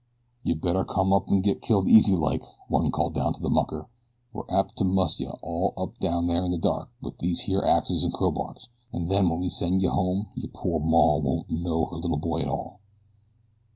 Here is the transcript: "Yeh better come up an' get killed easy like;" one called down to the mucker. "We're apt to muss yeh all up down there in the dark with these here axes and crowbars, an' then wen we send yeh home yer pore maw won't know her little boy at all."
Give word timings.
"Yeh 0.43 0.55
better 0.55 0.83
come 0.83 1.13
up 1.13 1.27
an' 1.29 1.43
get 1.43 1.61
killed 1.61 1.87
easy 1.87 2.15
like;" 2.15 2.41
one 2.67 2.89
called 2.89 3.13
down 3.13 3.33
to 3.33 3.39
the 3.39 3.51
mucker. 3.51 3.87
"We're 4.33 4.49
apt 4.49 4.75
to 4.79 4.83
muss 4.83 5.19
yeh 5.19 5.27
all 5.43 5.75
up 5.77 5.99
down 5.99 6.25
there 6.25 6.43
in 6.43 6.49
the 6.49 6.57
dark 6.57 6.89
with 7.01 7.19
these 7.19 7.41
here 7.41 7.61
axes 7.61 8.03
and 8.03 8.11
crowbars, 8.11 8.67
an' 8.91 9.09
then 9.09 9.29
wen 9.29 9.39
we 9.41 9.49
send 9.49 9.83
yeh 9.83 9.89
home 9.91 10.29
yer 10.33 10.49
pore 10.51 10.79
maw 10.79 11.19
won't 11.19 11.51
know 11.51 11.85
her 11.85 11.97
little 11.97 12.17
boy 12.17 12.39
at 12.39 12.47
all." 12.47 12.79